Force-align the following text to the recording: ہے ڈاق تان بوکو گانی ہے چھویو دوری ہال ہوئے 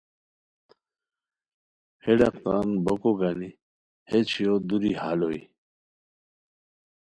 ہے 2.03 2.13
ڈاق 2.19 2.35
تان 2.43 2.67
بوکو 2.83 3.11
گانی 3.19 3.49
ہے 4.09 4.19
چھویو 4.29 4.55
دوری 4.67 4.91
ہال 5.01 5.19
ہوئے 5.25 5.41